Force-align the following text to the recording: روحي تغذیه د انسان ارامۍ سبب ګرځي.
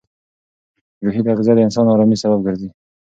روحي 1.03 1.21
تغذیه 1.27 1.53
د 1.55 1.59
انسان 1.67 1.85
ارامۍ 1.93 2.17
سبب 2.23 2.39
ګرځي. 2.47 2.69